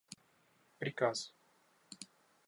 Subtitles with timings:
[0.83, 1.29] приказ